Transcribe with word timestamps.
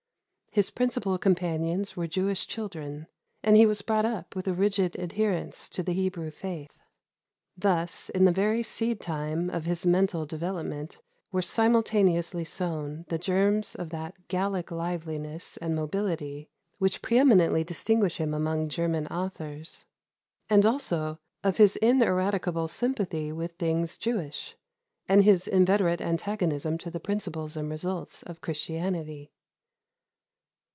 His 0.53 0.69
principal 0.69 1.17
companions 1.17 1.95
were 1.95 2.07
Jewish 2.07 2.45
children, 2.45 3.07
and 3.41 3.55
he 3.55 3.65
was 3.65 3.81
brought 3.81 4.03
up 4.05 4.35
with 4.35 4.49
a 4.49 4.53
rigid 4.53 4.99
adherence 4.99 5.69
to 5.69 5.81
the 5.81 5.93
Hebrew 5.93 6.29
faith. 6.29 6.77
Thus 7.57 8.09
in 8.09 8.25
the 8.25 8.33
very 8.33 8.61
seed 8.61 8.99
time 8.99 9.49
of 9.49 9.63
his 9.63 9.85
mental 9.85 10.25
development 10.25 10.99
were 11.31 11.41
simultaneously 11.41 12.43
sown 12.43 13.05
the 13.07 13.17
germs 13.17 13.75
of 13.75 13.91
that 13.91 14.27
Gallic 14.27 14.71
liveliness 14.71 15.55
and 15.55 15.73
mobility 15.73 16.49
which 16.79 17.01
pre 17.01 17.17
eminently 17.17 17.63
distinguish 17.63 18.17
him 18.17 18.33
among 18.33 18.67
German 18.67 19.07
authors, 19.07 19.85
and 20.49 20.65
also 20.65 21.17
of 21.45 21.55
his 21.59 21.77
ineradicable 21.77 22.67
sympathy 22.67 23.31
with 23.31 23.53
things 23.53 23.97
Jewish, 23.97 24.57
and 25.07 25.23
his 25.23 25.47
inveterate 25.47 26.01
antagonism 26.01 26.77
to 26.79 26.91
the 26.91 26.99
principles 26.99 27.55
and 27.55 27.69
results 27.69 28.21
of 28.23 28.41
Christianity. 28.41 29.31